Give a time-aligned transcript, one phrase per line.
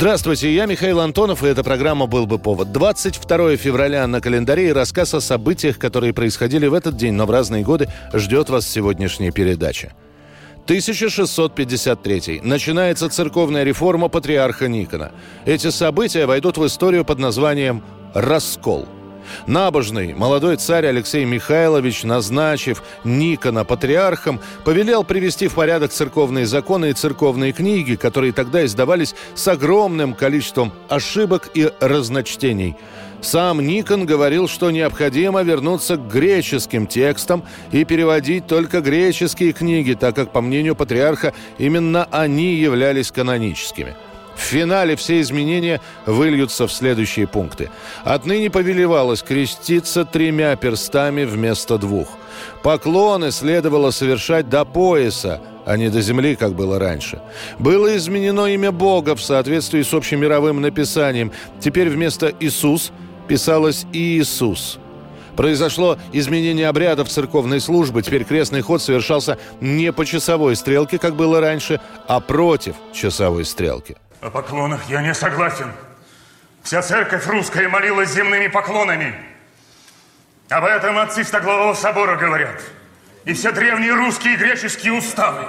[0.00, 2.72] Здравствуйте, я Михаил Антонов, и эта программа «Был бы повод».
[2.72, 7.30] 22 февраля на календаре и рассказ о событиях, которые происходили в этот день, но в
[7.30, 9.92] разные годы, ждет вас сегодняшняя передача.
[10.64, 12.40] 1653.
[12.42, 15.12] Начинается церковная реформа патриарха Никона.
[15.44, 18.88] Эти события войдут в историю под названием «Раскол».
[19.46, 26.94] Набожный молодой царь Алексей Михайлович, назначив Никона патриархом, повелел привести в порядок церковные законы и
[26.94, 32.76] церковные книги, которые тогда издавались с огромным количеством ошибок и разночтений.
[33.22, 40.16] Сам Никон говорил, что необходимо вернуться к греческим текстам и переводить только греческие книги, так
[40.16, 43.96] как, по мнению патриарха, именно они являлись каноническими–
[44.40, 47.70] в финале все изменения выльются в следующие пункты.
[48.04, 52.08] Отныне повелевалось креститься тремя перстами вместо двух.
[52.62, 57.20] Поклоны следовало совершать до пояса, а не до земли, как было раньше.
[57.58, 61.32] Было изменено имя Бога в соответствии с общемировым написанием.
[61.60, 62.92] Теперь вместо «Иисус»
[63.28, 64.78] писалось «Иисус».
[65.36, 68.02] Произошло изменение обрядов церковной службы.
[68.02, 73.96] Теперь крестный ход совершался не по часовой стрелке, как было раньше, а против часовой стрелки.
[74.20, 75.72] О поклонах я не согласен.
[76.62, 79.14] Вся церковь русская молилась земными поклонами.
[80.50, 82.60] Об этом отцы Стоглавого собора говорят.
[83.24, 85.46] И все древние русские и греческие уставы.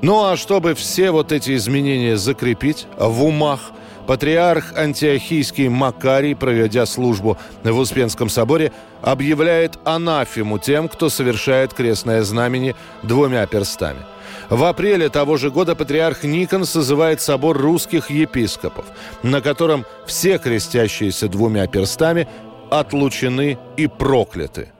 [0.00, 3.72] Ну а чтобы все вот эти изменения закрепить в умах,
[4.06, 8.70] патриарх антиохийский Макарий, проведя службу в Успенском соборе,
[9.02, 14.06] объявляет анафему тем, кто совершает крестное знамение двумя перстами–
[14.50, 18.86] в апреле того же года патриарх Никон созывает собор русских епископов,
[19.22, 22.28] на котором все крестящиеся двумя перстами
[22.70, 24.72] отлучены и прокляты.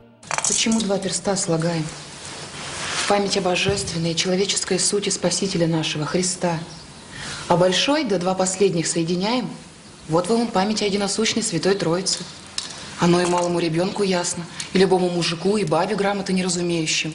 [0.47, 1.85] Почему два перста слагаем?
[2.95, 6.59] В память о божественной и человеческой сути Спасителя нашего, Христа.
[7.49, 9.49] А большой, да два последних соединяем.
[10.09, 12.21] Вот вам память о единосущной Святой Троице.
[13.01, 17.15] Оно и малому ребенку ясно, и любому мужику, и бабе грамоты неразумеющим.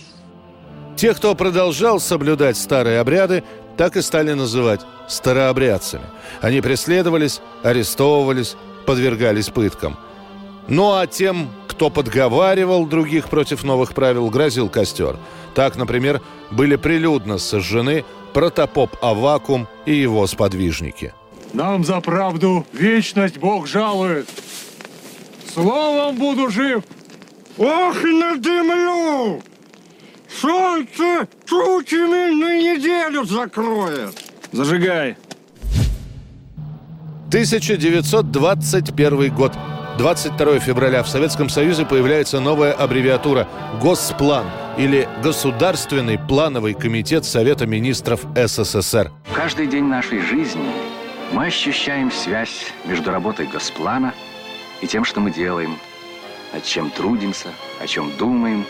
[0.95, 3.43] Те, кто продолжал соблюдать старые обряды,
[3.77, 6.05] так и стали называть старообрядцами.
[6.41, 8.55] Они преследовались, арестовывались,
[8.85, 9.97] подвергались пыткам.
[10.67, 15.17] Ну а тем, кто подговаривал других против новых правил, грозил костер.
[15.55, 16.21] Так, например,
[16.51, 21.13] были прилюдно сожжены протопоп Авакум и его сподвижники.
[21.53, 24.27] Нам за правду вечность Бог жалует.
[25.53, 26.83] Словом буду жив.
[27.57, 29.43] Ох, надымлю!
[30.43, 34.13] Солнце тучами на неделю закроет.
[34.51, 35.15] Зажигай.
[37.29, 39.53] 1921 год.
[39.97, 43.47] 22 февраля в Советском Союзе появляется новая аббревиатура
[43.81, 44.45] «Госплан»
[44.77, 49.13] или «Государственный плановый комитет Совета министров СССР».
[49.33, 50.73] Каждый день нашей жизни
[51.31, 54.13] мы ощущаем связь между работой Госплана
[54.81, 55.77] и тем, что мы делаем,
[56.53, 57.47] над чем трудимся,
[57.81, 58.65] о чем думаем,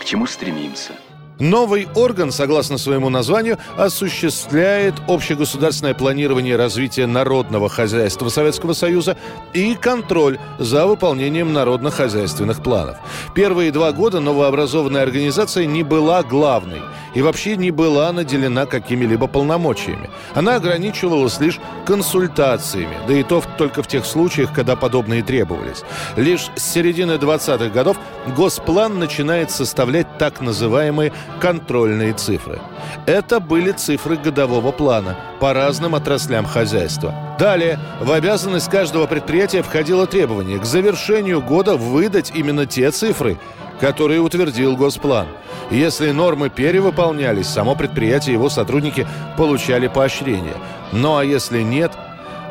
[0.00, 0.92] к чему стремимся–
[1.38, 9.18] Новый орган, согласно своему названию, осуществляет общегосударственное планирование и развитие народного хозяйства Советского Союза
[9.52, 12.96] и контроль за выполнением народно-хозяйственных планов.
[13.34, 16.80] Первые два года новообразованная организация не была главной
[17.14, 20.08] и вообще не была наделена какими-либо полномочиями.
[20.34, 25.82] Она ограничивалась лишь консультациями, да и то только в тех случаях, когда подобные требовались.
[26.16, 27.98] Лишь с середины 20-х годов
[28.36, 32.58] Госплан начинает составлять так называемые контрольные цифры.
[33.06, 37.14] Это были цифры годового плана по разным отраслям хозяйства.
[37.38, 43.38] Далее, в обязанность каждого предприятия входило требование к завершению года выдать именно те цифры,
[43.80, 45.26] которые утвердил Госплан.
[45.70, 49.06] Если нормы перевыполнялись, само предприятие и его сотрудники
[49.36, 50.54] получали поощрение.
[50.92, 51.92] Ну а если нет,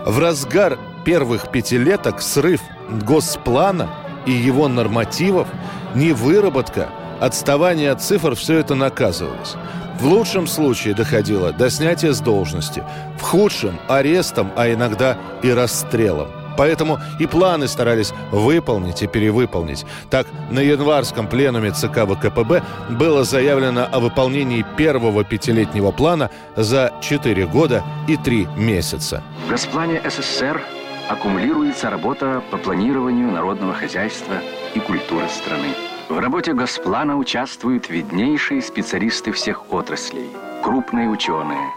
[0.06, 3.90] в разгар первых пятилеток срыв Госплана
[4.26, 5.48] и его нормативов,
[5.96, 6.90] не выработка–
[7.20, 9.56] отставание от цифр все это наказывалось.
[10.00, 12.84] В лучшем случае доходило до снятия с должности,
[13.18, 16.28] в худшем– арестом, а иногда и расстрелом.
[16.58, 19.86] Поэтому и планы старались выполнить и перевыполнить.
[20.10, 27.46] Так, на январском пленуме ЦК ВКПБ было заявлено о выполнении первого пятилетнего плана за 4
[27.48, 29.24] года и 3 месяца.
[29.48, 30.62] В Госплане СССР
[31.10, 34.36] аккумулируется работа по планированию народного хозяйства
[34.74, 35.70] и культуры страны.
[36.08, 40.30] В работе Госплана участвуют виднейшие специалисты всех отраслей,
[40.62, 41.72] крупные ученые.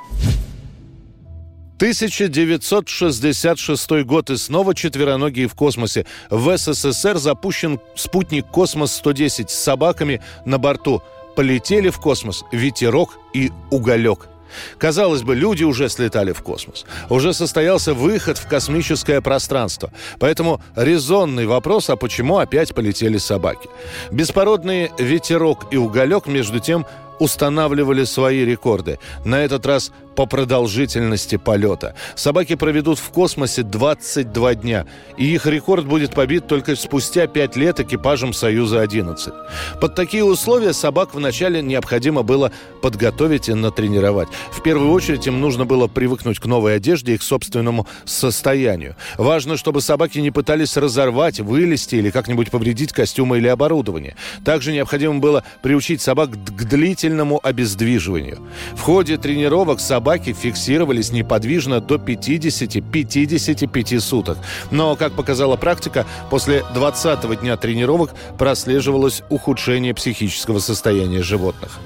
[1.76, 6.04] 1966 год и снова четвероногие в космосе.
[6.28, 11.00] В СССР запущен спутник «Космос-110» с собаками на борту.
[11.34, 14.28] Полетели в космос ветерок и уголек–
[14.78, 16.84] Казалось бы, люди уже слетали в космос.
[17.08, 19.92] Уже состоялся выход в космическое пространство.
[20.18, 23.68] Поэтому резонный вопрос, а почему опять полетели собаки?
[24.10, 26.86] Беспородные ветерок и уголек, между тем,
[27.18, 28.98] устанавливали свои рекорды.
[29.24, 31.94] На этот раз по продолжительности полета.
[32.16, 34.84] Собаки проведут в космосе 22 дня,
[35.16, 39.32] и их рекорд будет побит только спустя 5 лет экипажем «Союза-11».
[39.80, 42.50] Под такие условия собак вначале необходимо было
[42.82, 44.26] подготовить и натренировать.
[44.50, 48.96] В первую очередь им нужно было привыкнуть к новой одежде и к собственному состоянию.
[49.18, 54.16] Важно, чтобы собаки не пытались разорвать, вылезти или как-нибудь повредить костюмы или оборудование.
[54.44, 58.40] Также необходимо было приучить собак к длительному обездвиживанию.
[58.74, 64.38] В ходе тренировок собак собаки фиксировались неподвижно до 50-55 суток.
[64.70, 71.78] Но, как показала практика, после 20-го дня тренировок прослеживалось ухудшение психического состояния животных.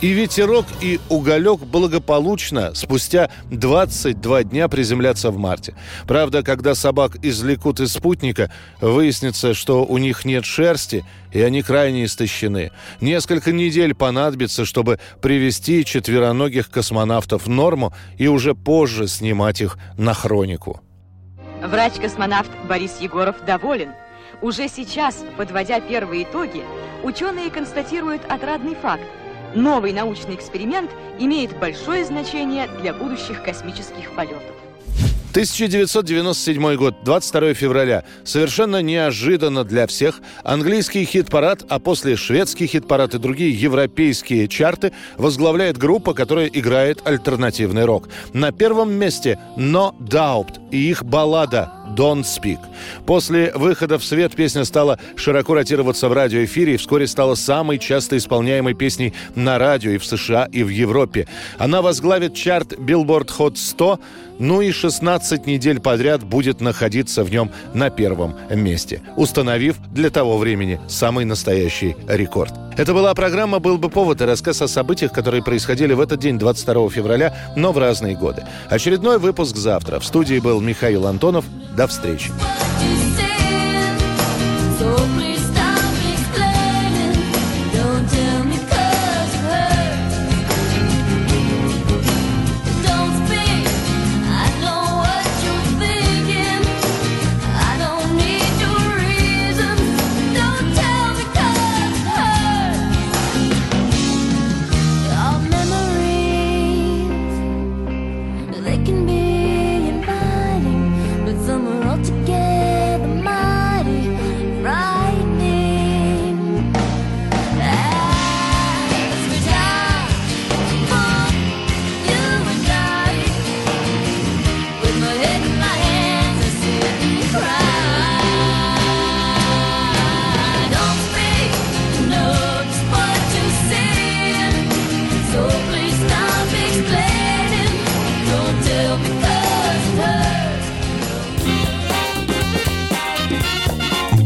[0.00, 5.74] И ветерок, и уголек благополучно спустя 22 дня приземлятся в марте.
[6.06, 8.50] Правда, когда собак извлекут из спутника,
[8.80, 12.70] выяснится, что у них нет шерсти, и они крайне истощены.
[13.00, 20.14] Несколько недель понадобится, чтобы привести четвероногих космонавтов в норму и уже позже снимать их на
[20.14, 20.80] хронику.
[21.62, 23.90] Врач-космонавт Борис Егоров доволен.
[24.42, 26.62] Уже сейчас, подводя первые итоги,
[27.02, 29.04] ученые констатируют отрадный факт.
[29.54, 34.54] Новый научный эксперимент имеет большое значение для будущих космических полетов.
[35.34, 38.04] 1997 год, 22 февраля.
[38.22, 45.76] Совершенно неожиданно для всех английский хит-парад, а после шведский хит-парад и другие европейские чарты возглавляет
[45.76, 48.08] группа, которая играет альтернативный рок.
[48.32, 52.58] На первом месте No Doubt и их баллада Don't Speak.
[53.06, 58.16] После выхода в свет песня стала широко ротироваться в радиоэфире и вскоре стала самой часто
[58.16, 61.26] исполняемой песней на радио и в США, и в Европе.
[61.58, 64.00] Она возглавит чарт Billboard Hot 100,
[64.38, 70.38] ну и 16 недель подряд будет находиться в нем на первом месте, установив для того
[70.38, 72.52] времени самый настоящий рекорд.
[72.76, 76.38] Это была программа «Был бы повод» и рассказ о событиях, которые происходили в этот день,
[76.38, 78.44] 22 февраля, но в разные годы.
[78.68, 80.00] Очередной выпуск завтра.
[80.00, 81.44] В студии был Михаил Антонов.
[81.76, 82.30] До встречи.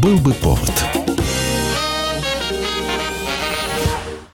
[0.09, 0.88] Был бы повод.